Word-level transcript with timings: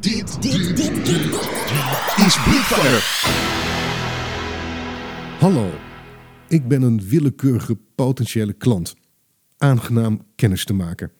Dit, 0.00 0.42
dit, 0.42 0.76
dit, 0.76 0.76
dit, 0.76 1.24
is 2.26 2.42
Blikfire. 2.44 2.98
Hallo, 5.38 5.70
ik 6.48 6.68
ben 6.68 6.82
een 6.82 7.00
willekeurige 7.00 7.78
potentiële 7.94 8.52
klant. 8.52 8.94
Aangenaam 9.58 10.22
kennis 10.34 10.64
te 10.64 10.72
maken. 10.72 11.12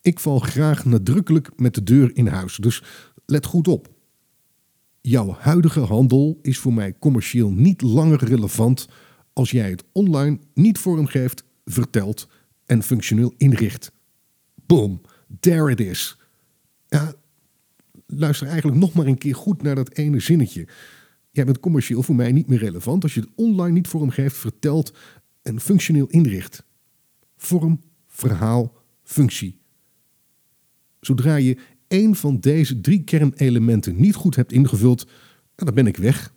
Ik 0.00 0.20
val 0.20 0.38
graag 0.38 0.84
nadrukkelijk 0.84 1.50
met 1.56 1.74
de 1.74 1.82
deur 1.82 2.16
in 2.16 2.26
huis, 2.26 2.56
dus 2.56 2.82
let 3.26 3.46
goed 3.46 3.68
op. 3.68 3.88
Jouw 5.00 5.36
huidige 5.38 5.80
handel 5.80 6.38
is 6.42 6.58
voor 6.58 6.74
mij 6.74 6.98
commercieel 6.98 7.50
niet 7.50 7.82
langer 7.82 8.24
relevant 8.24 8.88
als 9.32 9.50
jij 9.50 9.70
het 9.70 9.84
online 9.92 10.38
niet 10.54 10.78
vormgeeft, 10.78 11.44
vertelt 11.64 12.28
en 12.66 12.82
functioneel 12.82 13.34
inricht. 13.36 13.92
Boom, 14.66 15.00
there 15.40 15.70
it 15.70 15.80
is. 15.80 16.18
Ja, 16.88 17.14
luister 18.06 18.46
eigenlijk 18.46 18.78
nog 18.78 18.92
maar 18.92 19.06
een 19.06 19.18
keer 19.18 19.34
goed 19.34 19.62
naar 19.62 19.74
dat 19.74 19.92
ene 19.92 20.20
zinnetje. 20.20 20.68
Jij 21.30 21.44
bent 21.44 21.60
commercieel 21.60 22.02
voor 22.02 22.14
mij 22.14 22.32
niet 22.32 22.48
meer 22.48 22.58
relevant 22.58 23.02
als 23.02 23.14
je 23.14 23.20
het 23.20 23.30
online 23.34 23.72
niet 23.72 23.88
vormgeeft, 23.88 24.36
vertelt 24.36 24.96
en 25.42 25.60
functioneel 25.60 26.06
inricht. 26.06 26.64
Vorm, 27.36 27.80
verhaal, 28.06 28.72
functie. 29.02 29.58
Zodra 31.00 31.36
je 31.36 31.58
één 31.88 32.14
van 32.14 32.40
deze 32.40 32.80
drie 32.80 33.04
kernelementen 33.04 34.00
niet 34.00 34.14
goed 34.14 34.36
hebt 34.36 34.52
ingevuld, 34.52 35.04
nou, 35.04 35.14
dan 35.56 35.74
ben 35.74 35.86
ik 35.86 35.96
weg. 35.96 36.34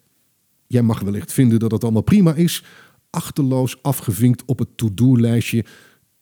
Jij 0.68 0.82
mag 0.82 1.00
wellicht 1.00 1.34
vinden 1.34 1.60
dat 1.60 1.72
het 1.72 1.84
allemaal 1.84 2.02
prima 2.02 2.36
is, 2.36 2.64
achterloos 3.10 3.84
afgevinkt 3.84 4.46
op 4.46 4.60
het 4.60 4.78
to-do-lijstje. 4.78 5.66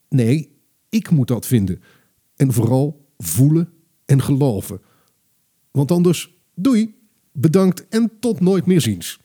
Nee, 0.09 0.57
ik 0.89 1.09
moet 1.09 1.27
dat 1.27 1.45
vinden. 1.45 1.81
En 2.35 2.53
vooral 2.53 3.11
voelen 3.17 3.73
en 4.05 4.21
geloven. 4.21 4.81
Want 5.77 5.91
anders, 5.91 6.35
doei, 6.55 6.95
bedankt 7.31 7.87
en 7.87 8.11
tot 8.19 8.39
nooit 8.39 8.65
meer 8.65 8.81
ziens. 8.81 9.19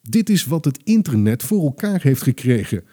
Dit 0.00 0.30
is 0.30 0.44
wat 0.44 0.64
het 0.64 0.80
internet 0.84 1.42
voor 1.42 1.62
elkaar 1.62 2.02
heeft 2.02 2.22
gekregen. 2.22 2.84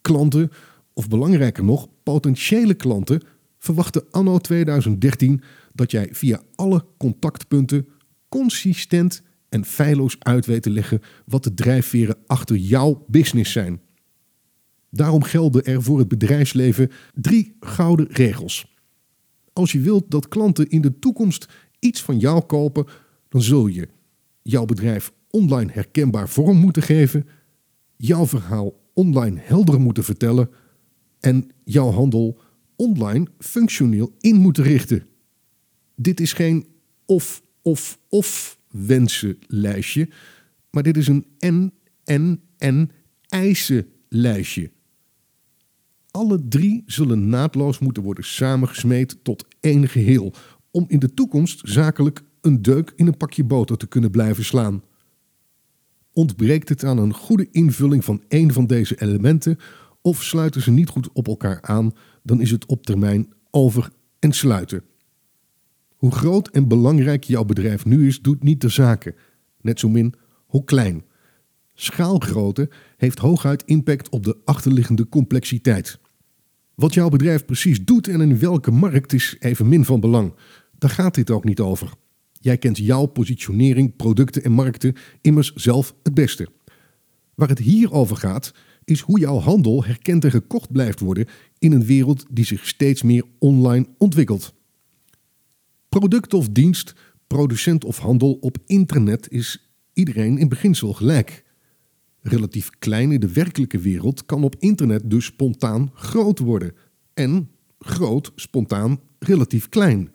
Klanten, 0.00 0.50
of 0.92 1.08
belangrijker 1.08 1.64
nog, 1.64 1.88
potentiële 2.02 2.74
klanten, 2.74 3.22
verwachten 3.58 4.04
anno 4.10 4.38
2013 4.38 5.42
dat 5.72 5.90
jij 5.90 6.08
via 6.12 6.42
alle 6.54 6.84
contactpunten 6.98 7.88
consistent 8.28 9.22
en 9.48 9.64
feilloos 9.64 10.16
uit 10.18 10.46
weet 10.46 10.62
te 10.62 10.70
leggen 10.70 11.00
wat 11.26 11.44
de 11.44 11.54
drijfveren 11.54 12.16
achter 12.26 12.56
jouw 12.56 13.04
business 13.08 13.52
zijn. 13.52 13.80
Daarom 14.90 15.22
gelden 15.22 15.64
er 15.64 15.82
voor 15.82 15.98
het 15.98 16.08
bedrijfsleven 16.08 16.90
drie 17.14 17.56
gouden 17.60 18.08
regels. 18.10 18.77
Als 19.58 19.72
je 19.72 19.80
wilt 19.80 20.10
dat 20.10 20.28
klanten 20.28 20.68
in 20.68 20.80
de 20.80 20.98
toekomst 20.98 21.48
iets 21.78 22.02
van 22.02 22.18
jou 22.18 22.40
kopen, 22.40 22.86
dan 23.28 23.42
zul 23.42 23.66
je 23.66 23.88
jouw 24.42 24.64
bedrijf 24.64 25.12
online 25.30 25.72
herkenbaar 25.72 26.28
vorm 26.28 26.56
moeten 26.56 26.82
geven, 26.82 27.26
jouw 27.96 28.26
verhaal 28.26 28.80
online 28.94 29.40
helder 29.40 29.80
moeten 29.80 30.04
vertellen 30.04 30.50
en 31.20 31.50
jouw 31.64 31.90
handel 31.90 32.40
online 32.76 33.26
functioneel 33.38 34.14
in 34.20 34.36
moeten 34.36 34.64
richten. 34.64 35.06
Dit 35.94 36.20
is 36.20 36.32
geen 36.32 36.66
of, 37.06 37.42
of, 37.62 37.98
of 38.08 38.58
wensenlijstje, 38.70 40.08
maar 40.70 40.82
dit 40.82 40.96
is 40.96 41.08
een 41.08 41.26
en, 41.38 41.72
en, 42.04 42.42
en 42.58 42.90
eisenlijstje. 43.28 44.70
Alle 46.18 46.48
drie 46.48 46.82
zullen 46.86 47.28
naadloos 47.28 47.78
moeten 47.78 48.02
worden 48.02 48.24
samengesmeed 48.24 49.18
tot 49.22 49.46
één 49.60 49.88
geheel, 49.88 50.34
om 50.70 50.84
in 50.88 50.98
de 50.98 51.14
toekomst 51.14 51.60
zakelijk 51.62 52.22
een 52.40 52.62
deuk 52.62 52.92
in 52.96 53.06
een 53.06 53.16
pakje 53.16 53.44
boter 53.44 53.76
te 53.76 53.86
kunnen 53.86 54.10
blijven 54.10 54.44
slaan. 54.44 54.82
Ontbreekt 56.12 56.68
het 56.68 56.84
aan 56.84 56.98
een 56.98 57.14
goede 57.14 57.48
invulling 57.50 58.04
van 58.04 58.22
één 58.28 58.52
van 58.52 58.66
deze 58.66 59.02
elementen, 59.02 59.58
of 60.02 60.22
sluiten 60.22 60.62
ze 60.62 60.70
niet 60.70 60.88
goed 60.88 61.12
op 61.12 61.28
elkaar 61.28 61.62
aan, 61.62 61.92
dan 62.22 62.40
is 62.40 62.50
het 62.50 62.66
op 62.66 62.86
termijn 62.86 63.32
over 63.50 63.90
en 64.18 64.32
sluiten. 64.32 64.82
Hoe 65.96 66.12
groot 66.12 66.48
en 66.48 66.68
belangrijk 66.68 67.24
jouw 67.24 67.44
bedrijf 67.44 67.84
nu 67.84 68.06
is, 68.06 68.20
doet 68.20 68.42
niet 68.42 68.60
de 68.60 68.68
zaken. 68.68 69.14
Net 69.60 69.78
zo 69.78 69.88
min 69.88 70.14
hoe 70.46 70.64
klein. 70.64 71.04
Schaalgrootte 71.74 72.70
heeft 72.96 73.18
hooguit 73.18 73.62
impact 73.64 74.08
op 74.08 74.24
de 74.24 74.36
achterliggende 74.44 75.08
complexiteit. 75.08 75.98
Wat 76.78 76.94
jouw 76.94 77.08
bedrijf 77.08 77.44
precies 77.44 77.84
doet 77.84 78.08
en 78.08 78.20
in 78.20 78.38
welke 78.38 78.70
markt 78.70 79.12
is 79.12 79.36
evenmin 79.38 79.84
van 79.84 80.00
belang. 80.00 80.34
Daar 80.78 80.90
gaat 80.90 81.14
dit 81.14 81.30
ook 81.30 81.44
niet 81.44 81.60
over. 81.60 81.92
Jij 82.32 82.58
kent 82.58 82.78
jouw 82.78 83.06
positionering, 83.06 83.96
producten 83.96 84.44
en 84.44 84.52
markten 84.52 84.94
immers 85.20 85.52
zelf 85.54 85.94
het 86.02 86.14
beste. 86.14 86.48
Waar 87.34 87.48
het 87.48 87.58
hier 87.58 87.92
over 87.92 88.16
gaat, 88.16 88.54
is 88.84 89.00
hoe 89.00 89.18
jouw 89.18 89.38
handel 89.38 89.84
herkend 89.84 90.24
en 90.24 90.30
gekocht 90.30 90.72
blijft 90.72 91.00
worden 91.00 91.26
in 91.58 91.72
een 91.72 91.84
wereld 91.84 92.24
die 92.30 92.44
zich 92.44 92.66
steeds 92.66 93.02
meer 93.02 93.24
online 93.38 93.86
ontwikkelt. 93.96 94.54
Product 95.88 96.34
of 96.34 96.48
dienst, 96.48 96.94
producent 97.26 97.84
of 97.84 97.98
handel 97.98 98.32
op 98.40 98.58
internet 98.66 99.30
is 99.30 99.70
iedereen 99.92 100.38
in 100.38 100.48
beginsel 100.48 100.92
gelijk. 100.92 101.44
Relatief 102.28 102.70
klein 102.78 103.12
in 103.12 103.20
de 103.20 103.32
werkelijke 103.32 103.78
wereld 103.78 104.26
kan 104.26 104.44
op 104.44 104.56
internet 104.58 105.10
dus 105.10 105.24
spontaan 105.24 105.90
groot 105.94 106.38
worden. 106.38 106.74
En 107.14 107.50
groot 107.78 108.32
spontaan 108.34 109.00
relatief 109.18 109.68
klein. 109.68 110.10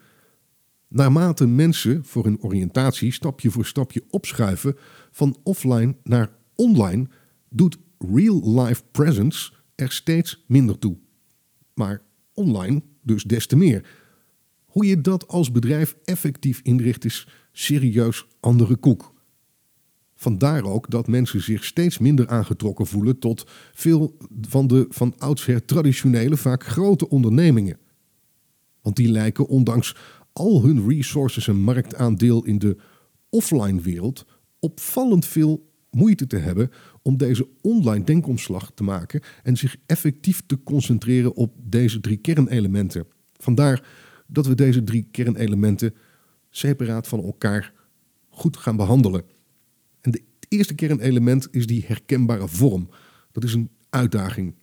Naarmate 0.87 1.47
mensen 1.47 2.05
voor 2.05 2.23
hun 2.23 2.41
oriëntatie 2.41 3.11
stapje 3.11 3.51
voor 3.51 3.65
stapje 3.65 4.03
opschuiven 4.09 4.75
van 5.11 5.37
offline 5.43 5.95
naar 6.03 6.29
online, 6.55 7.07
doet 7.49 7.77
real-life 7.97 8.83
presence 8.91 9.51
er 9.75 9.91
steeds 9.91 10.43
minder 10.47 10.79
toe. 10.79 10.97
Maar 11.73 12.01
online 12.33 12.81
dus 13.01 13.23
des 13.23 13.47
te 13.47 13.55
meer. 13.55 13.89
Hoe 14.65 14.85
je 14.85 15.01
dat 15.01 15.27
als 15.27 15.51
bedrijf 15.51 15.95
effectief 16.03 16.59
inricht 16.63 17.05
is 17.05 17.27
serieus 17.51 18.27
andere 18.39 18.75
koek. 18.75 19.12
Vandaar 20.23 20.63
ook 20.63 20.89
dat 20.89 21.07
mensen 21.07 21.41
zich 21.41 21.63
steeds 21.63 21.97
minder 21.97 22.27
aangetrokken 22.27 22.87
voelen 22.87 23.19
tot 23.19 23.49
veel 23.73 24.17
van 24.41 24.67
de 24.67 24.85
van 24.89 25.13
oudsher 25.17 25.65
traditionele, 25.65 26.37
vaak 26.37 26.65
grote 26.65 27.09
ondernemingen. 27.09 27.77
Want 28.81 28.95
die 28.95 29.07
lijken 29.07 29.47
ondanks 29.47 29.95
al 30.33 30.63
hun 30.63 30.87
resources 30.89 31.47
en 31.47 31.55
marktaandeel 31.55 32.45
in 32.45 32.59
de 32.59 32.77
offline 33.29 33.81
wereld 33.81 34.25
opvallend 34.59 35.25
veel 35.25 35.69
moeite 35.91 36.27
te 36.27 36.37
hebben 36.37 36.71
om 37.01 37.17
deze 37.17 37.47
online 37.61 38.03
denkomslag 38.03 38.71
te 38.73 38.83
maken 38.83 39.21
en 39.43 39.57
zich 39.57 39.75
effectief 39.85 40.43
te 40.45 40.63
concentreren 40.63 41.35
op 41.35 41.53
deze 41.57 41.99
drie 41.99 42.17
kernelementen. 42.17 43.05
Vandaar 43.37 43.87
dat 44.27 44.45
we 44.45 44.55
deze 44.55 44.83
drie 44.83 45.07
kernelementen 45.11 45.95
separaat 46.49 47.07
van 47.07 47.23
elkaar 47.23 47.73
goed 48.29 48.57
gaan 48.57 48.75
behandelen. 48.75 49.23
En 50.53 50.59
de, 50.59 50.65
het 50.65 50.77
eerste 50.77 50.87
kernelement 50.87 51.47
is 51.51 51.67
die 51.67 51.83
herkenbare 51.87 52.47
vorm. 52.47 52.89
Dat 53.31 53.43
is 53.43 53.53
een 53.53 53.69
uitdaging. 53.89 54.55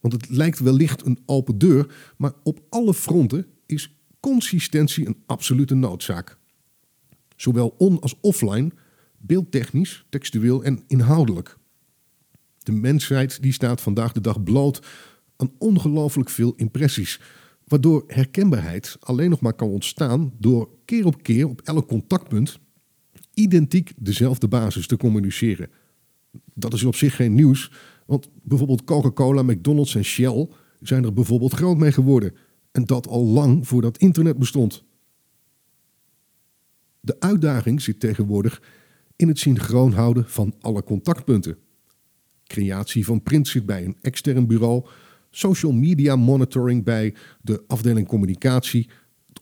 Want 0.00 0.12
het 0.12 0.28
lijkt 0.28 0.58
wellicht 0.58 1.06
een 1.06 1.18
open 1.26 1.58
deur, 1.58 1.94
maar 2.16 2.32
op 2.42 2.60
alle 2.68 2.94
fronten 2.94 3.46
is 3.66 3.96
consistentie 4.20 5.06
een 5.06 5.22
absolute 5.26 5.74
noodzaak. 5.74 6.38
Zowel 7.36 7.74
on- 7.78 8.00
als 8.00 8.14
offline, 8.20 8.70
beeldtechnisch, 9.18 10.04
textueel 10.10 10.64
en 10.64 10.84
inhoudelijk. 10.86 11.58
De 12.58 12.72
mensheid 12.72 13.42
die 13.42 13.52
staat 13.52 13.80
vandaag 13.80 14.12
de 14.12 14.20
dag 14.20 14.42
bloot 14.42 14.86
aan 15.36 15.52
ongelooflijk 15.58 16.30
veel 16.30 16.54
impressies, 16.56 17.20
waardoor 17.64 18.04
herkenbaarheid 18.06 18.96
alleen 19.00 19.30
nog 19.30 19.40
maar 19.40 19.54
kan 19.54 19.68
ontstaan 19.68 20.32
door 20.38 20.68
keer 20.84 21.06
op 21.06 21.22
keer 21.22 21.48
op 21.48 21.60
elk 21.60 21.88
contactpunt 21.88 22.58
identiek 23.34 23.92
dezelfde 23.96 24.48
basis 24.48 24.86
te 24.86 24.96
communiceren. 24.96 25.70
Dat 26.54 26.72
is 26.72 26.84
op 26.84 26.94
zich 26.94 27.16
geen 27.16 27.34
nieuws, 27.34 27.72
want 28.06 28.28
bijvoorbeeld 28.42 28.84
Coca-Cola, 28.84 29.42
McDonald's 29.42 29.94
en 29.94 30.04
Shell 30.04 30.48
zijn 30.80 31.04
er 31.04 31.12
bijvoorbeeld 31.12 31.52
groot 31.52 31.76
mee 31.76 31.92
geworden. 31.92 32.32
En 32.72 32.84
dat 32.84 33.06
al 33.08 33.24
lang 33.24 33.68
voordat 33.68 33.98
internet 33.98 34.38
bestond. 34.38 34.84
De 37.00 37.20
uitdaging 37.20 37.82
zit 37.82 38.00
tegenwoordig 38.00 38.62
in 39.16 39.28
het 39.28 39.38
synchroon 39.38 39.92
houden 39.92 40.24
van 40.28 40.54
alle 40.60 40.82
contactpunten. 40.82 41.56
Creatie 42.46 43.04
van 43.04 43.22
print 43.22 43.48
zit 43.48 43.66
bij 43.66 43.84
een 43.84 43.96
extern 44.00 44.46
bureau, 44.46 44.86
social 45.30 45.72
media 45.72 46.16
monitoring 46.16 46.84
bij 46.84 47.14
de 47.42 47.64
afdeling 47.66 48.06
communicatie. 48.06 48.88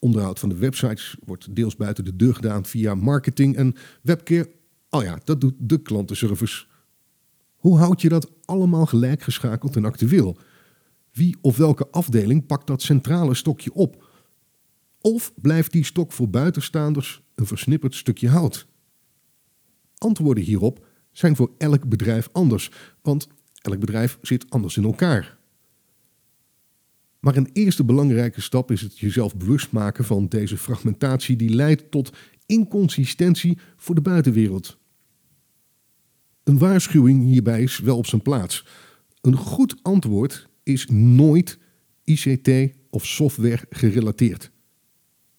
Onderhoud 0.03 0.39
van 0.39 0.49
de 0.49 0.57
websites 0.57 1.17
wordt 1.25 1.55
deels 1.55 1.77
buiten 1.77 2.05
de 2.05 2.17
deur 2.17 2.35
gedaan 2.35 2.65
via 2.65 2.95
marketing 2.95 3.57
en 3.57 3.75
webcare. 4.03 4.51
Oh 4.91 5.03
ja, 5.03 5.19
dat 5.25 5.41
doet 5.41 5.55
de 5.59 5.83
klantenservice. 5.83 6.67
Hoe 7.57 7.79
houd 7.79 8.01
je 8.03 8.09
dat 8.09 8.31
allemaal 8.45 8.87
gelijk 8.87 9.23
geschakeld 9.23 9.77
en 9.77 9.85
actueel? 9.85 10.39
Wie 11.13 11.37
of 11.41 11.57
welke 11.57 11.89
afdeling 11.91 12.47
pakt 12.47 12.67
dat 12.67 12.83
centrale 12.83 13.35
stokje 13.35 13.73
op? 13.73 14.09
Of 15.01 15.33
blijft 15.35 15.73
die 15.73 15.85
stok 15.85 16.13
voor 16.13 16.31
buitenstaanders 16.31 17.23
een 17.35 17.47
versnipperd 17.47 17.95
stukje 17.95 18.29
hout? 18.29 18.67
Antwoorden 19.99 20.45
hierop 20.45 20.87
zijn 21.13 21.37
voor 21.37 21.51
elk 21.59 21.89
bedrijf 21.89 22.29
anders, 22.33 22.71
want 23.03 23.29
elk 23.61 23.79
bedrijf 23.79 24.19
zit 24.23 24.51
anders 24.51 24.77
in 24.77 24.85
elkaar. 24.85 25.41
Maar 27.23 27.37
een 27.37 27.51
eerste 27.53 27.85
belangrijke 27.85 28.41
stap 28.41 28.71
is 28.71 28.81
het 28.81 28.99
jezelf 28.99 29.37
bewust 29.37 29.73
maken 29.73 30.05
van 30.05 30.29
deze 30.29 30.57
fragmentatie 30.57 31.37
die 31.37 31.51
leidt 31.51 31.91
tot 31.91 32.13
inconsistentie 32.47 33.59
voor 33.77 33.95
de 33.95 34.01
buitenwereld. 34.01 34.79
Een 36.45 36.59
waarschuwing 36.59 37.25
hierbij 37.25 37.63
is 37.63 37.79
wel 37.79 37.97
op 37.97 38.07
zijn 38.07 38.23
plaats. 38.23 38.67
Een 39.21 39.37
goed 39.37 39.77
antwoord 39.83 40.49
is 40.63 40.87
nooit 40.91 41.59
ICT 42.05 42.51
of 42.91 43.07
software 43.07 43.67
gerelateerd. 43.71 44.51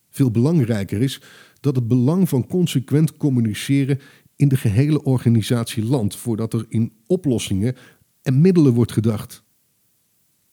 Veel 0.10 0.32
belangrijker 0.32 1.02
is 1.02 1.22
dat 1.60 1.76
het 1.76 1.88
belang 1.88 2.30
van 2.30 2.48
consequent 2.48 3.18
communiceren 3.18 4.00
in 4.36 4.48
de 4.48 4.58
gehele 4.58 5.04
organisatie 5.04 5.86
landt 5.86 6.16
voordat 6.16 6.54
er 6.54 6.66
in 6.70 6.94
oplossingen 7.08 7.76
en 8.22 8.42
middelen 8.42 8.74
wordt 8.74 8.92
gedacht. 8.92 9.44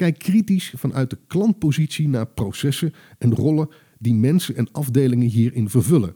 Kijk 0.00 0.18
kritisch 0.18 0.72
vanuit 0.76 1.10
de 1.10 1.18
klantpositie 1.26 2.08
naar 2.08 2.26
processen 2.26 2.92
en 3.18 3.34
rollen 3.34 3.68
die 3.98 4.14
mensen 4.14 4.56
en 4.56 4.72
afdelingen 4.72 5.28
hierin 5.28 5.70
vervullen. 5.70 6.14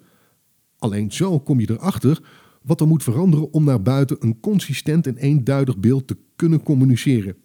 Alleen 0.79 1.13
zo 1.13 1.41
kom 1.41 1.61
je 1.61 1.71
erachter 1.71 2.23
wat 2.63 2.81
er 2.81 2.87
moet 2.87 3.03
veranderen 3.03 3.53
om 3.53 3.65
naar 3.65 3.83
buiten 3.83 4.17
een 4.21 4.41
consistent 4.41 5.07
en 5.07 5.17
eenduidig 5.17 5.79
beeld 5.79 6.07
te 6.07 6.17
kunnen 6.37 6.63
communiceren. 6.63 7.37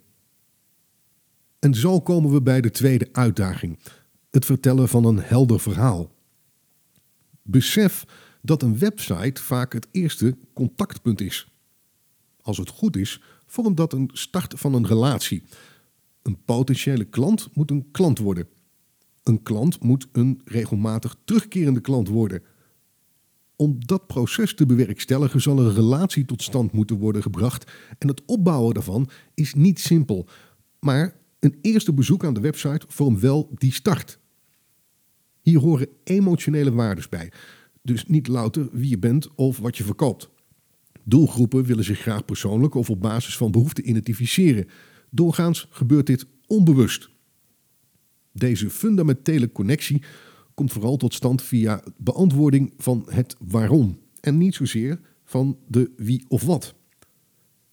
En 1.59 1.73
zo 1.73 2.01
komen 2.01 2.31
we 2.31 2.41
bij 2.41 2.61
de 2.61 2.71
tweede 2.71 3.09
uitdaging: 3.11 3.79
het 4.29 4.45
vertellen 4.45 4.87
van 4.87 5.05
een 5.05 5.19
helder 5.19 5.59
verhaal. 5.59 6.11
Besef 7.41 8.05
dat 8.41 8.61
een 8.61 8.77
website 8.77 9.41
vaak 9.41 9.73
het 9.73 9.87
eerste 9.91 10.37
contactpunt 10.53 11.21
is. 11.21 11.51
Als 12.41 12.57
het 12.57 12.69
goed 12.69 12.97
is, 12.97 13.21
vormt 13.45 13.77
dat 13.77 13.93
een 13.93 14.09
start 14.13 14.53
van 14.57 14.73
een 14.73 14.87
relatie. 14.87 15.43
Een 16.21 16.43
potentiële 16.45 17.05
klant 17.05 17.49
moet 17.53 17.71
een 17.71 17.91
klant 17.91 18.19
worden. 18.19 18.47
Een 19.23 19.43
klant 19.43 19.83
moet 19.83 20.07
een 20.11 20.41
regelmatig 20.45 21.15
terugkerende 21.23 21.81
klant 21.81 22.07
worden. 22.07 22.41
Om 23.55 23.85
dat 23.85 24.07
proces 24.07 24.55
te 24.55 24.65
bewerkstelligen 24.65 25.41
zal 25.41 25.59
een 25.59 25.73
relatie 25.73 26.25
tot 26.25 26.43
stand 26.43 26.71
moeten 26.71 26.97
worden 26.97 27.21
gebracht 27.21 27.71
en 27.97 28.07
het 28.07 28.21
opbouwen 28.25 28.73
daarvan 28.73 29.09
is 29.33 29.53
niet 29.53 29.79
simpel. 29.79 30.27
Maar 30.79 31.15
een 31.39 31.57
eerste 31.61 31.93
bezoek 31.93 32.25
aan 32.25 32.33
de 32.33 32.39
website 32.39 32.85
vormt 32.87 33.19
wel 33.19 33.49
die 33.53 33.73
start. 33.73 34.19
Hier 35.41 35.59
horen 35.59 35.87
emotionele 36.03 36.71
waarden 36.71 37.05
bij, 37.09 37.31
dus 37.81 38.05
niet 38.05 38.27
louter 38.27 38.69
wie 38.71 38.89
je 38.89 38.99
bent 38.99 39.35
of 39.35 39.57
wat 39.57 39.77
je 39.77 39.83
verkoopt. 39.83 40.29
Doelgroepen 41.03 41.63
willen 41.63 41.83
zich 41.83 41.99
graag 41.99 42.25
persoonlijk 42.25 42.73
of 42.73 42.89
op 42.89 43.01
basis 43.01 43.37
van 43.37 43.51
behoeften 43.51 43.89
identificeren. 43.89 44.67
Doorgaans 45.09 45.67
gebeurt 45.69 46.05
dit 46.05 46.25
onbewust. 46.47 47.09
Deze 48.31 48.69
fundamentele 48.69 49.51
connectie 49.51 50.03
komt 50.53 50.71
vooral 50.71 50.97
tot 50.97 51.13
stand 51.13 51.41
via 51.41 51.83
beantwoording 51.97 52.73
van 52.77 53.05
het 53.09 53.35
waarom 53.39 53.99
en 54.21 54.37
niet 54.37 54.55
zozeer 54.55 54.99
van 55.23 55.57
de 55.67 55.91
wie 55.97 56.25
of 56.27 56.43
wat. 56.43 56.75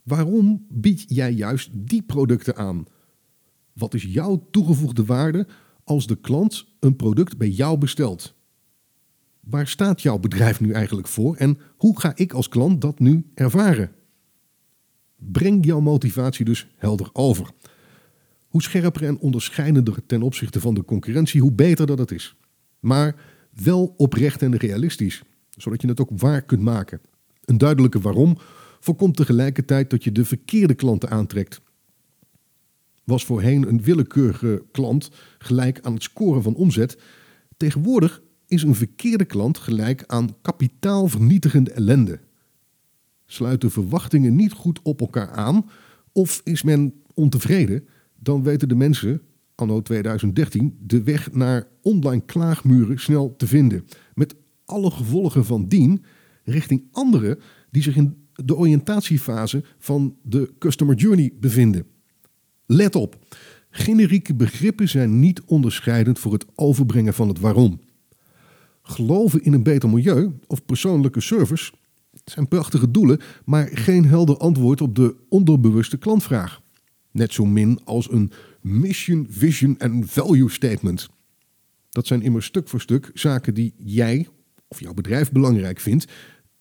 Waarom 0.03 0.67
bied 0.69 1.05
jij 1.09 1.33
juist 1.33 1.71
die 1.73 2.03
producten 2.03 2.57
aan? 2.57 2.85
Wat 3.73 3.95
is 3.95 4.03
jouw 4.03 4.49
toegevoegde 4.51 5.05
waarde 5.05 5.47
als 5.85 6.07
de 6.07 6.17
klant 6.17 6.67
een 6.81 6.97
product 6.97 7.37
bij 7.37 7.49
jou 7.49 7.79
bestelt? 7.79 8.35
Waar 9.41 9.69
staat 9.69 10.03
jouw 10.03 10.19
bedrijf 10.19 10.61
nu 10.61 10.73
eigenlijk 10.73 11.09
voor 11.09 11.37
en 11.37 11.59
hoe 11.77 12.01
ga 12.01 12.13
ik 12.15 12.33
als 12.33 12.49
klant 12.49 12.81
dat 12.81 12.99
nu 12.99 13.31
ervaren? 13.35 13.96
Breng 15.17 15.65
jouw 15.65 15.81
motivatie 15.81 16.45
dus 16.45 16.67
helder 16.77 17.11
over. 17.13 17.51
Hoe 18.49 18.63
scherper 18.63 19.05
en 19.05 19.19
onderscheidender 19.19 20.07
ten 20.07 20.23
opzichte 20.23 20.61
van 20.61 20.75
de 20.75 20.85
concurrentie, 20.85 21.41
hoe 21.41 21.53
beter 21.53 21.87
dat 21.87 21.99
het 21.99 22.11
is. 22.11 22.37
Maar 22.81 23.15
wel 23.63 23.95
oprecht 23.97 24.43
en 24.43 24.57
realistisch, 24.57 25.23
zodat 25.51 25.83
je 25.83 25.89
het 25.89 26.01
ook 26.01 26.11
waar 26.13 26.43
kunt 26.43 26.63
maken. 26.63 27.01
Een 27.45 27.59
duidelijke 27.59 28.01
waarom 28.01 28.37
voorkomt 28.81 29.17
tegelijkertijd 29.17 29.91
dat 29.91 30.05
je 30.05 30.13
de 30.13 30.25
verkeerde 30.25 30.75
klanten 30.75 31.11
aantrekt. 31.11 31.61
Was 33.05 33.25
voorheen 33.25 33.69
een 33.69 33.83
willekeurige 33.83 34.65
klant 34.71 35.11
gelijk 35.39 35.81
aan 35.81 35.95
het 35.95 36.03
scoren 36.03 36.43
van 36.43 36.55
omzet. 36.55 36.99
Tegenwoordig 37.57 38.23
is 38.47 38.63
een 38.63 38.75
verkeerde 38.75 39.25
klant 39.25 39.59
gelijk 39.59 40.05
aan 40.07 40.37
kapitaalvernietigende 40.43 41.71
ellende. 41.71 42.21
Sluiten 43.27 43.71
verwachtingen 43.71 44.35
niet 44.35 44.53
goed 44.53 44.81
op 44.83 45.01
elkaar 45.01 45.31
aan 45.31 45.67
of 46.13 46.41
is 46.45 46.63
men 46.63 46.95
ontevreden, 47.15 47.87
dan 48.19 48.43
weten 48.43 48.69
de 48.69 48.75
mensen 48.75 49.23
anno 49.55 49.83
2013 49.83 50.77
de 50.81 51.03
weg 51.03 51.33
naar 51.33 51.67
online 51.83 52.23
klaagmuren 52.25 52.99
snel 52.99 53.35
te 53.37 53.47
vinden. 53.47 53.85
Met 54.15 54.35
alle 54.65 54.91
gevolgen 54.91 55.45
van 55.45 55.69
dien 55.69 56.05
richting 56.45 56.83
anderen 56.93 57.39
die 57.71 57.83
zich 57.83 57.97
in 57.97 58.17
de 58.33 58.57
oriëntatiefase 58.57 59.65
van 59.79 60.17
de 60.23 60.53
customer 60.59 60.95
journey 60.95 61.33
bevinden. 61.41 61.87
Let 62.67 62.95
op, 62.95 63.19
generieke 63.71 64.35
begrippen 64.35 64.89
zijn 64.89 65.21
niet 65.21 65.43
onderscheidend 65.43 66.19
voor 66.19 66.33
het 66.33 66.47
overbrengen 66.55 67.15
van 67.15 67.29
het 67.29 67.41
waarom. 67.41 67.81
Geloven 68.83 69.43
in 69.43 69.53
een 69.53 69.63
beter 69.63 69.89
milieu 69.89 70.33
of 70.47 70.65
persoonlijke 70.65 71.21
service 71.21 71.73
zijn 72.31 72.49
prachtige 72.49 72.91
doelen, 72.91 73.21
maar 73.45 73.69
geen 73.73 74.05
helder 74.05 74.37
antwoord 74.37 74.81
op 74.81 74.95
de 74.95 75.17
onderbewuste 75.29 75.97
klantvraag. 75.97 76.61
Net 77.11 77.33
zo 77.33 77.45
min 77.45 77.81
als 77.85 78.11
een 78.11 78.33
mission, 78.61 79.27
vision 79.31 79.79
en 79.79 80.09
value 80.09 80.51
statement. 80.51 81.09
Dat 81.91 82.07
zijn 82.07 82.23
immers 82.23 82.47
stuk 82.47 82.69
voor 82.69 82.81
stuk 82.81 83.11
zaken 83.15 83.55
die 83.55 83.75
jij 83.79 84.29
of 84.69 84.81
jouw 84.81 84.95
bedrijf 84.95 85.33
belangrijk 85.33 85.81
vindt, 85.81 86.13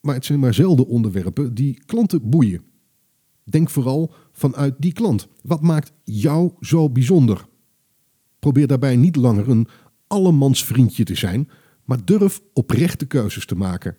maar 0.01 0.15
het 0.15 0.25
zijn 0.25 0.39
maar 0.39 0.53
zelden 0.53 0.87
onderwerpen 0.87 1.53
die 1.53 1.83
klanten 1.85 2.29
boeien. 2.29 2.61
Denk 3.43 3.69
vooral 3.69 4.13
vanuit 4.31 4.75
die 4.77 4.93
klant. 4.93 5.27
Wat 5.41 5.61
maakt 5.61 5.91
jou 6.03 6.51
zo 6.59 6.89
bijzonder? 6.89 7.45
Probeer 8.39 8.67
daarbij 8.67 8.95
niet 8.95 9.15
langer 9.15 9.49
een 9.49 9.67
allemansvriendje 10.07 11.03
te 11.03 11.15
zijn, 11.15 11.49
maar 11.83 12.05
durf 12.05 12.41
oprechte 12.53 13.05
keuzes 13.05 13.45
te 13.45 13.55
maken. 13.55 13.97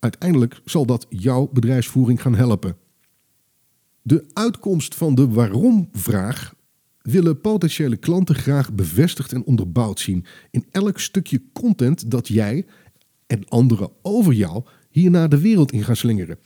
Uiteindelijk 0.00 0.60
zal 0.64 0.86
dat 0.86 1.06
jouw 1.08 1.50
bedrijfsvoering 1.52 2.22
gaan 2.22 2.34
helpen. 2.34 2.76
De 4.02 4.24
uitkomst 4.32 4.94
van 4.94 5.14
de 5.14 5.28
waarom-vraag 5.28 6.54
willen 7.02 7.40
potentiële 7.40 7.96
klanten 7.96 8.34
graag 8.34 8.72
bevestigd 8.72 9.32
en 9.32 9.44
onderbouwd 9.44 10.00
zien 10.00 10.24
in 10.50 10.66
elk 10.70 10.98
stukje 10.98 11.42
content 11.52 12.10
dat 12.10 12.28
jij 12.28 12.66
en 13.26 13.48
anderen 13.48 13.90
over 14.02 14.32
jou 14.32 14.64
hier 14.90 15.10
naar 15.10 15.28
de 15.28 15.40
wereld 15.40 15.72
in 15.72 15.84
gaan 15.84 15.96
slingeren. 15.96 16.38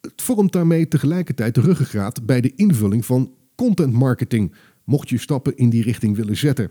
Het 0.00 0.22
vormt 0.22 0.52
daarmee 0.52 0.88
tegelijkertijd 0.88 1.54
de 1.54 1.60
ruggengraat 1.60 2.26
bij 2.26 2.40
de 2.40 2.52
invulling 2.54 3.06
van 3.06 3.34
content 3.54 3.92
marketing, 3.92 4.54
mocht 4.84 5.08
je 5.08 5.18
stappen 5.18 5.56
in 5.56 5.70
die 5.70 5.82
richting 5.82 6.16
willen 6.16 6.36
zetten. 6.36 6.70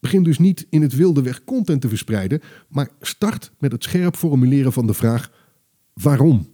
Begin 0.00 0.22
dus 0.22 0.38
niet 0.38 0.66
in 0.70 0.82
het 0.82 0.94
wilde 0.94 1.22
weg 1.22 1.44
content 1.44 1.80
te 1.80 1.88
verspreiden, 1.88 2.40
maar 2.68 2.90
start 3.00 3.52
met 3.58 3.72
het 3.72 3.84
scherp 3.84 4.16
formuleren 4.16 4.72
van 4.72 4.86
de 4.86 4.94
vraag 4.94 5.32
waarom. 5.92 6.46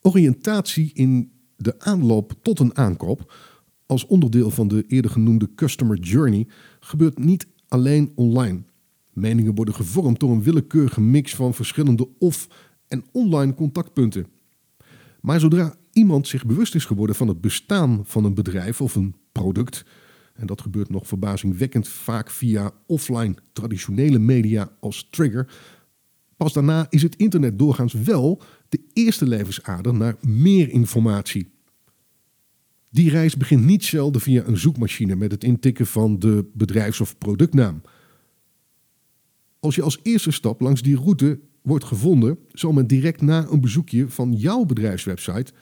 Oriëntatie 0.00 0.90
in 0.94 1.30
de 1.56 1.80
aanloop 1.80 2.34
tot 2.42 2.58
een 2.58 2.76
aankoop 2.76 3.32
als 3.86 4.06
onderdeel 4.06 4.50
van 4.50 4.68
de 4.68 4.84
eerder 4.86 5.10
genoemde 5.10 5.54
customer 5.54 5.98
journey 5.98 6.46
gebeurt 6.80 7.18
niet 7.18 7.46
alleen 7.68 8.12
online. 8.14 8.62
Meningen 9.12 9.54
worden 9.54 9.74
gevormd 9.74 10.20
door 10.20 10.30
een 10.30 10.42
willekeurige 10.42 11.00
mix 11.00 11.34
van 11.34 11.54
verschillende 11.54 12.08
off- 12.18 12.48
en 12.88 13.04
online 13.12 13.54
contactpunten. 13.54 14.26
Maar 15.20 15.40
zodra 15.40 15.74
iemand 15.92 16.28
zich 16.28 16.46
bewust 16.46 16.74
is 16.74 16.84
geworden 16.84 17.16
van 17.16 17.28
het 17.28 17.40
bestaan 17.40 18.00
van 18.04 18.24
een 18.24 18.34
bedrijf 18.34 18.80
of 18.80 18.94
een 18.94 19.14
product, 19.32 19.84
en 20.38 20.46
dat 20.46 20.60
gebeurt 20.60 20.90
nog 20.90 21.06
verbazingwekkend 21.06 21.88
vaak 21.88 22.30
via 22.30 22.72
offline 22.86 23.34
traditionele 23.52 24.18
media 24.18 24.70
als 24.80 25.08
trigger, 25.10 25.52
pas 26.36 26.52
daarna 26.52 26.86
is 26.90 27.02
het 27.02 27.16
internet 27.16 27.58
doorgaans 27.58 27.92
wel 27.92 28.42
de 28.68 28.80
eerste 28.92 29.26
levensader 29.26 29.94
naar 29.94 30.16
meer 30.20 30.68
informatie. 30.68 31.50
Die 32.90 33.10
reis 33.10 33.36
begint 33.36 33.64
niet 33.64 33.84
zelden 33.84 34.20
via 34.20 34.44
een 34.46 34.58
zoekmachine 34.58 35.16
met 35.16 35.30
het 35.30 35.44
intikken 35.44 35.86
van 35.86 36.18
de 36.18 36.50
bedrijfs- 36.54 37.00
of 37.00 37.18
productnaam. 37.18 37.80
Als 39.60 39.74
je 39.74 39.82
als 39.82 40.00
eerste 40.02 40.30
stap 40.30 40.60
langs 40.60 40.82
die 40.82 40.96
route 40.96 41.40
wordt 41.62 41.84
gevonden, 41.84 42.38
zal 42.52 42.72
men 42.72 42.86
direct 42.86 43.20
na 43.20 43.46
een 43.50 43.60
bezoekje 43.60 44.08
van 44.08 44.32
jouw 44.32 44.64
bedrijfswebsite 44.64 45.52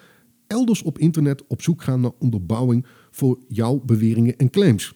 elders 0.46 0.82
op 0.82 0.98
internet 0.98 1.46
op 1.46 1.62
zoek 1.62 1.82
gaan 1.82 2.00
naar 2.00 2.10
onderbouwing 2.18 2.86
voor 3.10 3.38
jouw 3.48 3.80
beweringen 3.84 4.36
en 4.36 4.50
claims. 4.50 4.94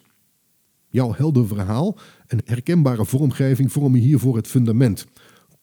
Jouw 0.89 1.13
helder 1.13 1.47
verhaal 1.47 1.97
en 2.27 2.41
herkenbare 2.45 3.05
vormgeving 3.05 3.71
vormen 3.71 3.99
hiervoor 3.99 4.35
het 4.35 4.47
fundament. 4.47 5.05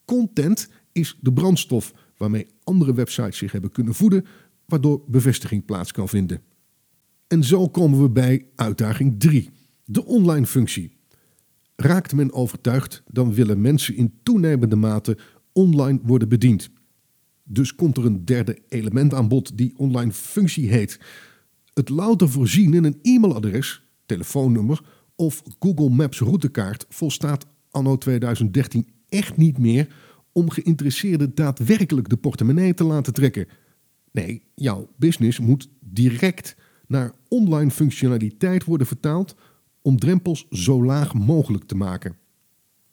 Content 0.04 0.68
is 0.92 1.18
de 1.20 1.32
brandstof 1.32 1.92
waarmee 2.16 2.46
andere 2.64 2.94
websites 2.94 3.38
zich 3.38 3.52
hebben 3.52 3.70
kunnen 3.70 3.94
voeden, 3.94 4.24
waardoor 4.66 5.02
bevestiging 5.06 5.64
plaats 5.64 5.92
kan 5.92 6.08
vinden. 6.08 6.42
En 7.26 7.44
zo 7.44 7.68
komen 7.68 8.02
we 8.02 8.10
bij 8.10 8.46
uitdaging 8.54 9.20
3, 9.20 9.50
de 9.84 10.04
online 10.04 10.46
functie. 10.46 10.96
Raakt 11.76 12.14
men 12.14 12.32
overtuigd, 12.32 13.02
dan 13.06 13.34
willen 13.34 13.60
mensen 13.60 13.96
in 13.96 14.18
toenemende 14.22 14.76
mate 14.76 15.18
online 15.52 16.00
worden 16.02 16.28
bediend. 16.28 16.70
Dus 17.50 17.74
komt 17.74 17.96
er 17.96 18.04
een 18.04 18.24
derde 18.24 18.58
element 18.68 19.14
aan 19.14 19.28
bod 19.28 19.58
die 19.58 19.72
online 19.76 20.12
functie 20.12 20.68
heet. 20.68 21.00
Het 21.74 21.88
louter 21.88 22.28
voorzien 22.28 22.74
in 22.74 22.84
een 22.84 22.98
e-mailadres, 23.02 23.82
telefoonnummer 24.06 24.80
of 25.16 25.42
Google 25.58 25.88
Maps 25.88 26.20
routekaart 26.20 26.86
volstaat 26.88 27.46
anno 27.70 27.98
2013 27.98 28.86
echt 29.08 29.36
niet 29.36 29.58
meer 29.58 29.88
om 30.32 30.50
geïnteresseerden 30.50 31.34
daadwerkelijk 31.34 32.08
de 32.08 32.16
portemonnee 32.16 32.74
te 32.74 32.84
laten 32.84 33.12
trekken. 33.12 33.46
Nee, 34.12 34.42
jouw 34.54 34.88
business 34.96 35.38
moet 35.38 35.68
direct 35.80 36.56
naar 36.86 37.12
online 37.28 37.70
functionaliteit 37.70 38.64
worden 38.64 38.86
vertaald 38.86 39.36
om 39.82 39.98
drempels 39.98 40.46
zo 40.50 40.84
laag 40.84 41.14
mogelijk 41.14 41.64
te 41.64 41.76
maken. 41.76 42.16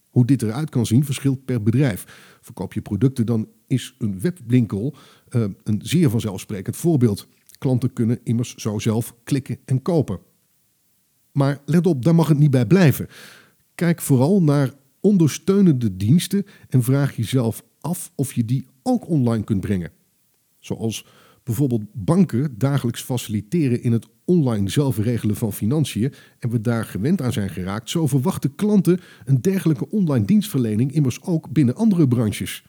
Hoe 0.10 0.26
dit 0.26 0.42
eruit 0.42 0.70
kan 0.70 0.86
zien 0.86 1.06
verschilt 1.06 1.46
per 1.46 1.64
bedrijf. 1.64 2.38
Verkoop 2.42 2.74
je 2.74 2.82
producten, 2.82 3.26
dan 3.26 3.48
is 3.68 3.96
een 3.98 4.20
webwinkel 4.20 4.96
uh, 5.30 5.46
een 5.64 5.80
zeer 5.84 6.10
vanzelfsprekend 6.10 6.76
voorbeeld. 6.76 7.28
Klanten 7.58 7.94
kunnen 7.94 8.20
immers 8.24 8.56
zo 8.56 8.80
zelf 8.80 9.16
klikken 9.24 9.58
en 9.66 9.82
kopen. 9.82 10.20
Maar 11.32 11.62
let 11.66 11.88
op, 11.88 12.04
daar 12.04 12.16
mag 12.16 12.28
het 12.28 12.38
niet 12.38 12.52
bij 12.52 12.66
blijven. 12.66 13.08
Kijk 13.76 14.02
vooral 14.02 14.44
naar 14.44 14.74
ondersteunende 15.00 15.98
diensten 15.98 16.46
en 16.70 16.84
vraag 16.84 17.16
jezelf 17.16 17.64
af 17.82 18.12
of 18.16 18.34
je 18.34 18.46
die 18.46 18.68
ook 18.84 19.10
online 19.10 19.44
kunt 19.44 19.62
brengen. 19.62 19.92
Zoals 20.60 21.06
bijvoorbeeld 21.44 21.84
banken 21.94 22.58
dagelijks 22.58 23.02
faciliteren 23.02 23.84
in 23.84 23.92
het 23.92 24.08
online 24.26 24.70
zelfregelen 24.70 25.36
van 25.36 25.54
financiën 25.54 26.14
en 26.40 26.50
we 26.50 26.62
daar 26.62 26.86
gewend 26.86 27.22
aan 27.22 27.34
zijn 27.34 27.50
geraakt, 27.50 27.90
zo 27.90 28.08
verwachten 28.08 28.56
klanten 28.56 29.00
een 29.26 29.42
dergelijke 29.42 29.90
online 29.90 30.26
dienstverlening 30.26 30.92
immers 30.92 31.22
ook 31.22 31.50
binnen 31.50 31.76
andere 31.76 32.08
branches. 32.08 32.66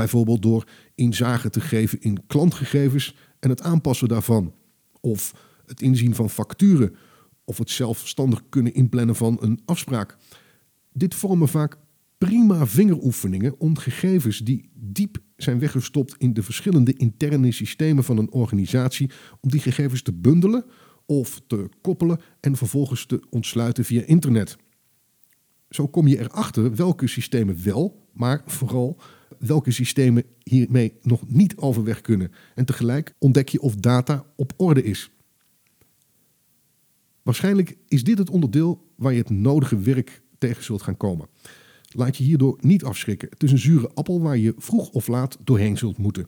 Bijvoorbeeld 0.00 0.42
door 0.42 0.68
inzage 0.94 1.50
te 1.50 1.60
geven 1.60 2.00
in 2.00 2.26
klantgegevens 2.26 3.16
en 3.40 3.50
het 3.50 3.62
aanpassen 3.62 4.08
daarvan, 4.08 4.54
of 5.00 5.34
het 5.66 5.82
inzien 5.82 6.14
van 6.14 6.30
facturen, 6.30 6.94
of 7.44 7.58
het 7.58 7.70
zelfstandig 7.70 8.42
kunnen 8.48 8.74
inplannen 8.74 9.16
van 9.16 9.36
een 9.40 9.60
afspraak. 9.64 10.16
Dit 10.92 11.14
vormen 11.14 11.48
vaak 11.48 11.76
prima 12.18 12.66
vingeroefeningen 12.66 13.58
om 13.58 13.78
gegevens 13.78 14.38
die 14.38 14.70
diep 14.74 15.18
zijn 15.36 15.58
weggestopt 15.58 16.14
in 16.18 16.32
de 16.32 16.42
verschillende 16.42 16.92
interne 16.92 17.52
systemen 17.52 18.04
van 18.04 18.18
een 18.18 18.32
organisatie, 18.32 19.10
om 19.40 19.50
die 19.50 19.60
gegevens 19.60 20.02
te 20.02 20.12
bundelen 20.12 20.64
of 21.06 21.40
te 21.46 21.68
koppelen 21.80 22.20
en 22.40 22.56
vervolgens 22.56 23.06
te 23.06 23.22
ontsluiten 23.30 23.84
via 23.84 24.02
internet. 24.02 24.56
Zo 25.68 25.88
kom 25.88 26.06
je 26.06 26.18
erachter 26.18 26.74
welke 26.74 27.06
systemen 27.06 27.64
wel, 27.64 28.08
maar 28.12 28.42
vooral 28.46 29.00
welke 29.40 29.70
systemen 29.70 30.24
hiermee 30.42 30.92
nog 31.02 31.28
niet 31.28 31.56
overweg 31.56 32.00
kunnen. 32.00 32.32
En 32.54 32.64
tegelijk 32.64 33.14
ontdek 33.18 33.48
je 33.48 33.60
of 33.60 33.74
data 33.74 34.26
op 34.36 34.52
orde 34.56 34.82
is. 34.82 35.10
Waarschijnlijk 37.22 37.76
is 37.88 38.04
dit 38.04 38.18
het 38.18 38.30
onderdeel 38.30 38.88
waar 38.96 39.12
je 39.12 39.18
het 39.18 39.30
nodige 39.30 39.78
werk 39.78 40.22
tegen 40.38 40.64
zult 40.64 40.82
gaan 40.82 40.96
komen. 40.96 41.28
Laat 41.88 42.16
je 42.16 42.24
hierdoor 42.24 42.58
niet 42.60 42.84
afschrikken. 42.84 43.28
Het 43.30 43.42
is 43.42 43.52
een 43.52 43.58
zure 43.58 43.90
appel 43.94 44.20
waar 44.20 44.36
je 44.36 44.54
vroeg 44.56 44.90
of 44.90 45.06
laat 45.06 45.38
doorheen 45.44 45.78
zult 45.78 45.98
moeten. 45.98 46.26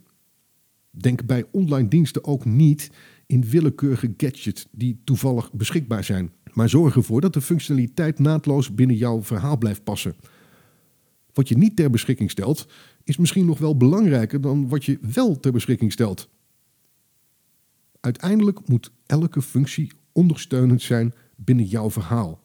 Denk 0.90 1.26
bij 1.26 1.44
online 1.52 1.88
diensten 1.88 2.24
ook 2.24 2.44
niet 2.44 2.90
in 3.26 3.44
willekeurige 3.44 4.14
gadgets 4.16 4.66
die 4.70 5.00
toevallig 5.04 5.52
beschikbaar 5.52 6.04
zijn. 6.04 6.32
Maar 6.52 6.68
zorg 6.68 6.96
ervoor 6.96 7.20
dat 7.20 7.32
de 7.32 7.40
functionaliteit 7.40 8.18
naadloos 8.18 8.74
binnen 8.74 8.96
jouw 8.96 9.22
verhaal 9.22 9.58
blijft 9.58 9.84
passen. 9.84 10.14
Wat 11.32 11.48
je 11.48 11.56
niet 11.56 11.76
ter 11.76 11.90
beschikking 11.90 12.30
stelt, 12.30 12.66
is 13.04 13.16
misschien 13.16 13.46
nog 13.46 13.58
wel 13.58 13.76
belangrijker 13.76 14.40
dan 14.40 14.68
wat 14.68 14.84
je 14.84 14.98
wel 15.00 15.40
ter 15.40 15.52
beschikking 15.52 15.92
stelt. 15.92 16.28
Uiteindelijk 18.00 18.68
moet 18.68 18.90
elke 19.06 19.42
functie 19.42 19.92
ondersteunend 20.12 20.82
zijn 20.82 21.14
binnen 21.36 21.64
jouw 21.64 21.90
verhaal. 21.90 22.40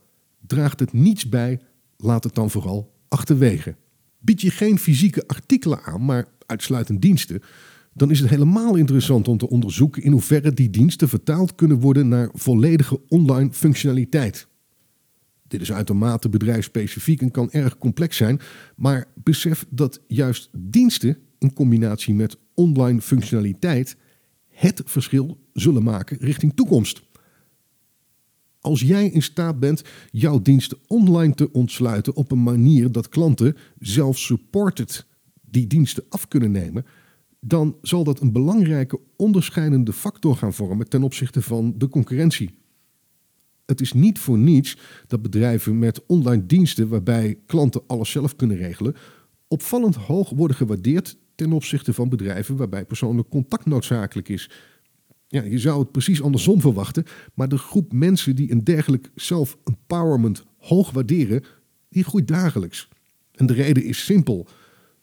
Draagt 0.47 0.79
het 0.79 0.93
niets 0.93 1.29
bij, 1.29 1.59
laat 1.97 2.23
het 2.23 2.35
dan 2.35 2.49
vooral 2.49 2.93
achterwege. 3.07 3.75
Bied 4.19 4.41
je 4.41 4.51
geen 4.51 4.79
fysieke 4.79 5.27
artikelen 5.27 5.83
aan, 5.83 6.05
maar 6.05 6.27
uitsluitend 6.45 7.01
diensten, 7.01 7.41
dan 7.93 8.11
is 8.11 8.19
het 8.19 8.29
helemaal 8.29 8.75
interessant 8.75 9.27
om 9.27 9.37
te 9.37 9.49
onderzoeken 9.49 10.03
in 10.03 10.11
hoeverre 10.11 10.53
die 10.53 10.69
diensten 10.69 11.09
vertaald 11.09 11.55
kunnen 11.55 11.79
worden 11.79 12.07
naar 12.07 12.29
volledige 12.33 13.01
online 13.07 13.53
functionaliteit. 13.53 14.47
Dit 15.47 15.61
is 15.61 15.71
uitermate 15.71 16.29
bedrijfsspecifiek 16.29 17.21
en 17.21 17.31
kan 17.31 17.51
erg 17.51 17.77
complex 17.77 18.17
zijn, 18.17 18.39
maar 18.75 19.05
besef 19.23 19.65
dat 19.69 20.01
juist 20.07 20.49
diensten 20.57 21.17
in 21.39 21.53
combinatie 21.53 22.13
met 22.13 22.37
online 22.53 23.01
functionaliteit 23.01 23.97
het 24.49 24.81
verschil 24.85 25.37
zullen 25.53 25.83
maken 25.83 26.17
richting 26.19 26.53
toekomst. 26.55 27.01
Als 28.59 28.81
jij 28.81 29.09
in 29.09 29.21
staat 29.21 29.59
bent 29.59 29.83
jouw 30.11 30.41
diensten 30.41 30.77
online 30.87 31.33
te 31.33 31.51
ontsluiten 31.51 32.15
op 32.15 32.31
een 32.31 32.43
manier 32.43 32.91
dat 32.91 33.09
klanten 33.09 33.55
zelf 33.79 34.17
supported 34.17 35.05
die 35.41 35.67
diensten 35.67 36.03
af 36.09 36.27
kunnen 36.27 36.51
nemen, 36.51 36.85
dan 37.39 37.77
zal 37.81 38.03
dat 38.03 38.19
een 38.19 38.31
belangrijke 38.31 38.99
onderscheidende 39.15 39.93
factor 39.93 40.35
gaan 40.35 40.53
vormen 40.53 40.89
ten 40.89 41.03
opzichte 41.03 41.41
van 41.41 41.73
de 41.77 41.89
concurrentie. 41.89 42.57
Het 43.67 43.81
is 43.81 43.93
niet 43.93 44.19
voor 44.19 44.37
niets 44.37 44.77
dat 45.07 45.21
bedrijven 45.21 45.79
met 45.79 46.05
online 46.05 46.45
diensten 46.45 46.87
waarbij 46.87 47.39
klanten 47.45 47.81
alles 47.87 48.11
zelf 48.11 48.35
kunnen 48.35 48.57
regelen, 48.57 48.95
opvallend 49.47 49.95
hoog 49.95 50.29
worden 50.29 50.57
gewaardeerd 50.57 51.17
ten 51.35 51.51
opzichte 51.51 51.93
van 51.93 52.09
bedrijven 52.09 52.55
waarbij 52.55 52.85
persoonlijk 52.85 53.29
contact 53.29 53.65
noodzakelijk 53.65 54.29
is. 54.29 54.49
Ja, 55.27 55.43
je 55.43 55.59
zou 55.59 55.79
het 55.79 55.91
precies 55.91 56.21
andersom 56.21 56.61
verwachten, 56.61 57.05
maar 57.33 57.49
de 57.49 57.57
groep 57.57 57.91
mensen 57.91 58.35
die 58.35 58.51
een 58.51 58.63
dergelijk 58.63 59.11
self-empowerment 59.15 60.45
hoog 60.57 60.91
waarderen, 60.91 61.43
die 61.89 62.03
groeit 62.03 62.27
dagelijks. 62.27 62.89
En 63.31 63.45
de 63.45 63.53
reden 63.53 63.83
is 63.83 64.05
simpel. 64.05 64.47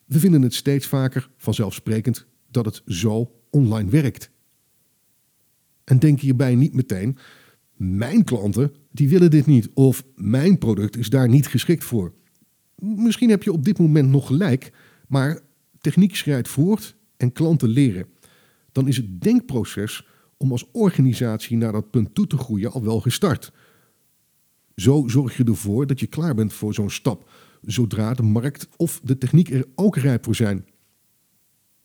We 0.04 0.18
vinden 0.18 0.42
het 0.42 0.54
steeds 0.54 0.86
vaker 0.86 1.30
vanzelfsprekend 1.36 2.26
dat 2.50 2.64
het 2.64 2.82
zo 2.86 3.32
online 3.50 3.90
werkt. 3.90 4.30
En 5.84 5.98
denk 5.98 6.20
hierbij 6.20 6.54
niet 6.54 6.74
meteen, 6.74 7.18
mijn 7.76 8.24
klanten 8.24 8.72
die 8.90 9.08
willen 9.08 9.30
dit 9.30 9.46
niet 9.46 9.70
of 9.74 10.04
mijn 10.14 10.58
product 10.58 10.96
is 10.96 11.08
daar 11.10 11.28
niet 11.28 11.46
geschikt 11.46 11.84
voor. 11.84 12.12
Misschien 12.78 13.30
heb 13.30 13.42
je 13.42 13.52
op 13.52 13.64
dit 13.64 13.78
moment 13.78 14.08
nog 14.08 14.26
gelijk, 14.26 14.72
maar 15.08 15.40
techniek 15.80 16.16
schrijdt 16.16 16.48
voort 16.48 16.96
en 17.16 17.32
klanten 17.32 17.68
leren. 17.68 18.06
Dan 18.72 18.88
is 18.88 18.96
het 18.96 19.20
denkproces 19.20 20.06
om 20.36 20.50
als 20.50 20.70
organisatie 20.72 21.56
naar 21.56 21.72
dat 21.72 21.90
punt 21.90 22.14
toe 22.14 22.26
te 22.26 22.36
groeien 22.36 22.72
al 22.72 22.84
wel 22.84 23.00
gestart. 23.00 23.52
Zo 24.76 25.04
zorg 25.06 25.36
je 25.36 25.44
ervoor 25.44 25.86
dat 25.86 26.00
je 26.00 26.06
klaar 26.06 26.34
bent 26.34 26.52
voor 26.52 26.74
zo'n 26.74 26.90
stap, 26.90 27.30
zodra 27.62 28.14
de 28.14 28.22
markt 28.22 28.68
of 28.76 29.00
de 29.04 29.18
techniek 29.18 29.50
er 29.50 29.66
ook 29.74 29.96
rijp 29.96 30.24
voor 30.24 30.34
zijn. 30.34 30.66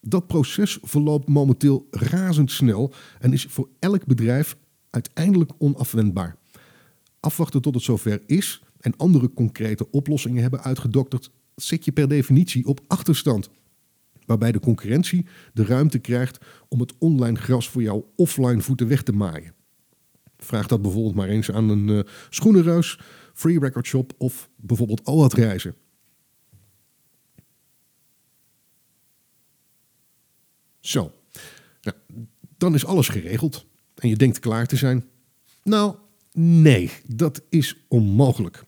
Dat 0.01 0.27
proces 0.27 0.79
verloopt 0.81 1.27
momenteel 1.27 1.87
razendsnel 1.91 2.93
en 3.19 3.33
is 3.33 3.45
voor 3.45 3.69
elk 3.79 4.05
bedrijf 4.05 4.57
uiteindelijk 4.89 5.51
onafwendbaar. 5.57 6.37
Afwachten 7.19 7.61
tot 7.61 7.73
het 7.73 7.83
zover 7.83 8.21
is 8.25 8.61
en 8.79 8.97
andere 8.97 9.33
concrete 9.33 9.91
oplossingen 9.91 10.41
hebben 10.41 10.63
uitgedokterd, 10.63 11.31
zet 11.55 11.85
je 11.85 11.91
per 11.91 12.07
definitie 12.07 12.65
op 12.65 12.79
achterstand 12.87 13.49
waarbij 14.29 14.51
de 14.51 14.59
concurrentie 14.59 15.25
de 15.53 15.65
ruimte 15.65 15.99
krijgt 15.99 16.45
om 16.67 16.79
het 16.79 16.93
online 16.97 17.37
gras 17.37 17.69
voor 17.69 17.81
jouw 17.81 18.11
offline 18.15 18.61
voeten 18.61 18.87
weg 18.87 19.03
te 19.03 19.11
maaien. 19.11 19.53
Vraag 20.37 20.67
dat 20.67 20.81
bijvoorbeeld 20.81 21.15
maar 21.15 21.27
eens 21.27 21.51
aan 21.51 21.69
een 21.69 21.87
uh, 21.87 23.03
free 23.33 23.59
record 23.59 23.85
shop 23.85 24.13
of 24.17 24.49
bijvoorbeeld 24.55 25.05
OAT 25.05 25.33
reizen. 25.33 25.75
Zo, 30.79 31.13
nou, 31.81 31.97
dan 32.57 32.73
is 32.73 32.85
alles 32.85 33.07
geregeld 33.07 33.65
en 33.99 34.09
je 34.09 34.15
denkt 34.15 34.39
klaar 34.39 34.65
te 34.65 34.75
zijn. 34.75 35.05
Nou, 35.63 35.95
nee, 36.33 36.91
dat 37.05 37.41
is 37.49 37.85
onmogelijk. 37.87 38.63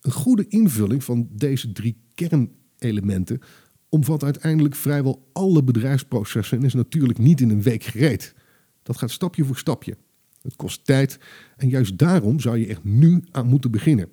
Een 0.00 0.12
goede 0.12 0.48
invulling 0.48 1.04
van 1.04 1.28
deze 1.30 1.72
drie 1.72 1.96
kernelementen 2.14 3.40
omvat 3.88 4.24
uiteindelijk 4.24 4.74
vrijwel 4.74 5.28
alle 5.32 5.64
bedrijfsprocessen 5.64 6.58
en 6.58 6.64
is 6.64 6.74
natuurlijk 6.74 7.18
niet 7.18 7.40
in 7.40 7.50
een 7.50 7.62
week 7.62 7.82
gereed. 7.82 8.34
Dat 8.82 8.98
gaat 8.98 9.10
stapje 9.10 9.44
voor 9.44 9.56
stapje. 9.56 9.96
Het 10.42 10.56
kost 10.56 10.84
tijd 10.84 11.18
en 11.56 11.68
juist 11.68 11.98
daarom 11.98 12.40
zou 12.40 12.58
je 12.58 12.66
echt 12.66 12.84
nu 12.84 13.24
aan 13.30 13.46
moeten 13.46 13.70
beginnen. 13.70 14.08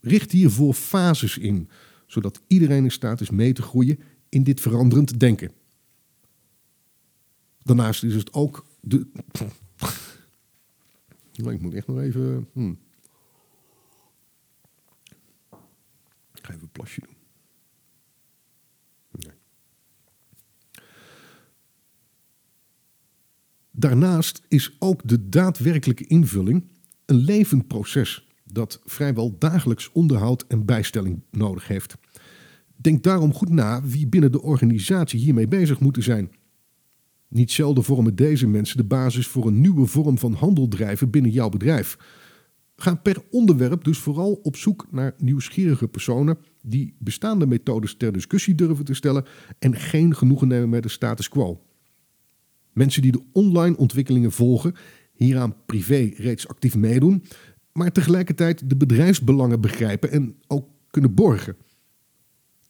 Richt 0.00 0.32
hiervoor 0.32 0.74
fases 0.74 1.38
in, 1.38 1.68
zodat 2.06 2.40
iedereen 2.46 2.84
in 2.84 2.90
staat 2.90 3.20
is 3.20 3.30
mee 3.30 3.52
te 3.52 3.62
groeien 3.62 3.98
in 4.28 4.42
dit 4.42 4.60
veranderend 4.60 5.20
denken. 5.20 5.52
Daarnaast 7.62 8.04
is 8.04 8.14
het 8.14 8.32
ook 8.32 8.66
de. 8.80 9.06
Ik 11.34 11.60
moet 11.60 11.74
echt 11.74 11.86
nog 11.86 11.98
even. 11.98 12.48
Hmm. 12.52 12.78
Ik 16.34 16.44
ga 16.44 16.48
even 16.48 16.62
een 16.62 16.68
plasje 16.68 17.00
doen. 17.00 17.14
Daarnaast 23.70 24.42
is 24.48 24.76
ook 24.78 25.00
de 25.08 25.28
daadwerkelijke 25.28 26.06
invulling 26.06 26.64
een 27.04 27.16
levend 27.16 27.66
proces 27.66 28.28
dat 28.44 28.80
vrijwel 28.84 29.38
dagelijks 29.38 29.92
onderhoud 29.92 30.44
en 30.48 30.64
bijstelling 30.64 31.22
nodig 31.30 31.68
heeft. 31.68 31.94
Denk 32.76 33.02
daarom 33.02 33.32
goed 33.32 33.48
na 33.48 33.82
wie 33.82 34.06
binnen 34.06 34.32
de 34.32 34.42
organisatie 34.42 35.20
hiermee 35.20 35.48
bezig 35.48 35.80
moeten 35.80 36.02
zijn. 36.02 36.30
Niet 37.28 37.50
zelden 37.50 37.84
vormen 37.84 38.14
deze 38.14 38.46
mensen 38.46 38.76
de 38.76 38.84
basis 38.84 39.26
voor 39.26 39.46
een 39.46 39.60
nieuwe 39.60 39.86
vorm 39.86 40.18
van 40.18 40.32
handel 40.32 40.68
drijven 40.68 41.10
binnen 41.10 41.30
jouw 41.30 41.48
bedrijf. 41.48 41.96
Ga 42.76 42.94
per 42.94 43.22
onderwerp 43.30 43.84
dus 43.84 43.98
vooral 43.98 44.32
op 44.42 44.56
zoek 44.56 44.86
naar 44.90 45.14
nieuwsgierige 45.18 45.88
personen 45.88 46.38
die 46.62 46.96
bestaande 46.98 47.46
methodes 47.46 47.96
ter 47.96 48.12
discussie 48.12 48.54
durven 48.54 48.84
te 48.84 48.94
stellen 48.94 49.24
en 49.58 49.76
geen 49.76 50.16
genoegen 50.16 50.48
nemen 50.48 50.68
met 50.68 50.82
de 50.82 50.88
status 50.88 51.28
quo. 51.28 51.62
Mensen 52.72 53.02
die 53.02 53.12
de 53.12 53.22
online 53.32 53.76
ontwikkelingen 53.76 54.32
volgen, 54.32 54.74
hieraan 55.12 55.54
privé 55.66 56.10
reeds 56.16 56.48
actief 56.48 56.76
meedoen, 56.76 57.24
maar 57.72 57.92
tegelijkertijd 57.92 58.70
de 58.70 58.76
bedrijfsbelangen 58.76 59.60
begrijpen 59.60 60.10
en 60.10 60.36
ook 60.46 60.68
kunnen 60.90 61.14
borgen. 61.14 61.56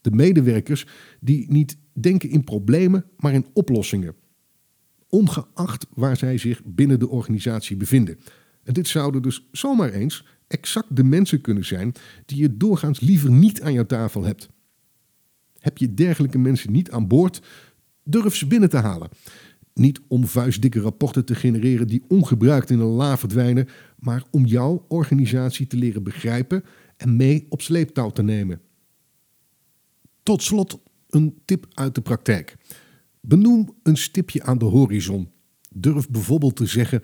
De 0.00 0.10
medewerkers 0.10 0.86
die 1.20 1.52
niet 1.52 1.76
denken 1.92 2.30
in 2.30 2.44
problemen, 2.44 3.04
maar 3.16 3.32
in 3.32 3.46
oplossingen. 3.52 4.14
Ongeacht 5.14 5.86
waar 5.94 6.16
zij 6.16 6.38
zich 6.38 6.64
binnen 6.64 6.98
de 6.98 7.08
organisatie 7.08 7.76
bevinden. 7.76 8.18
En 8.62 8.72
dit 8.72 8.88
zouden 8.88 9.22
dus 9.22 9.48
zomaar 9.52 9.90
eens 9.90 10.26
exact 10.46 10.96
de 10.96 11.04
mensen 11.04 11.40
kunnen 11.40 11.64
zijn 11.64 11.92
die 12.26 12.38
je 12.38 12.56
doorgaans 12.56 13.00
liever 13.00 13.30
niet 13.30 13.62
aan 13.62 13.72
jouw 13.72 13.86
tafel 13.86 14.24
hebt. 14.24 14.48
Heb 15.58 15.78
je 15.78 15.94
dergelijke 15.94 16.38
mensen 16.38 16.72
niet 16.72 16.90
aan 16.90 17.08
boord, 17.08 17.42
durf 18.04 18.36
ze 18.36 18.46
binnen 18.46 18.68
te 18.68 18.76
halen. 18.76 19.08
Niet 19.74 20.00
om 20.08 20.26
vuistdikke 20.26 20.80
rapporten 20.80 21.24
te 21.24 21.34
genereren 21.34 21.86
die 21.86 22.04
ongebruikt 22.08 22.70
in 22.70 22.78
een 22.78 22.86
la 22.86 23.18
verdwijnen, 23.18 23.68
maar 23.98 24.24
om 24.30 24.44
jouw 24.44 24.84
organisatie 24.88 25.66
te 25.66 25.76
leren 25.76 26.02
begrijpen 26.02 26.64
en 26.96 27.16
mee 27.16 27.46
op 27.48 27.60
sleeptouw 27.60 28.10
te 28.10 28.22
nemen. 28.22 28.60
Tot 30.22 30.42
slot 30.42 30.78
een 31.08 31.38
tip 31.44 31.66
uit 31.74 31.94
de 31.94 32.02
praktijk. 32.02 32.56
Benoem 33.26 33.74
een 33.82 33.96
stipje 33.96 34.42
aan 34.42 34.58
de 34.58 34.64
horizon. 34.64 35.28
Durf 35.74 36.08
bijvoorbeeld 36.08 36.56
te 36.56 36.66
zeggen: 36.66 37.02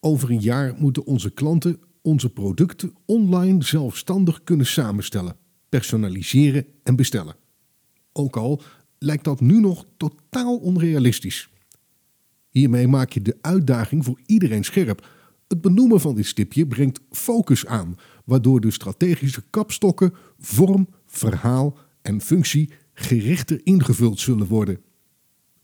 over 0.00 0.30
een 0.30 0.40
jaar 0.40 0.74
moeten 0.78 1.06
onze 1.06 1.30
klanten 1.30 1.80
onze 2.02 2.30
producten 2.30 2.92
online 3.06 3.62
zelfstandig 3.62 4.42
kunnen 4.42 4.66
samenstellen, 4.66 5.36
personaliseren 5.68 6.66
en 6.82 6.96
bestellen. 6.96 7.36
Ook 8.12 8.36
al 8.36 8.62
lijkt 8.98 9.24
dat 9.24 9.40
nu 9.40 9.60
nog 9.60 9.86
totaal 9.96 10.56
onrealistisch. 10.56 11.48
Hiermee 12.48 12.88
maak 12.88 13.12
je 13.12 13.22
de 13.22 13.38
uitdaging 13.40 14.04
voor 14.04 14.20
iedereen 14.26 14.64
scherp. 14.64 15.08
Het 15.48 15.60
benoemen 15.60 16.00
van 16.00 16.14
dit 16.14 16.26
stipje 16.26 16.66
brengt 16.66 17.00
focus 17.10 17.66
aan, 17.66 17.96
waardoor 18.24 18.60
de 18.60 18.70
strategische 18.70 19.42
kapstokken 19.50 20.14
vorm, 20.38 20.88
verhaal 21.06 21.78
en 22.02 22.20
functie 22.20 22.70
gerichter 22.92 23.60
ingevuld 23.62 24.20
zullen 24.20 24.46
worden. 24.46 24.83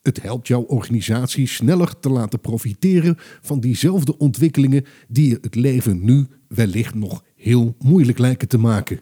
Het 0.02 0.22
helpt 0.22 0.46
jouw 0.46 0.62
organisatie 0.62 1.46
sneller 1.46 1.98
te 2.00 2.10
laten 2.10 2.40
profiteren 2.40 3.16
van 3.18 3.60
diezelfde 3.60 4.18
ontwikkelingen 4.18 4.84
die 5.08 5.28
je 5.28 5.38
het 5.40 5.54
leven 5.54 6.04
nu 6.04 6.26
wellicht 6.48 6.94
nog 6.94 7.24
heel 7.36 7.74
moeilijk 7.78 8.18
lijken 8.18 8.48
te 8.48 8.58
maken. 8.58 9.00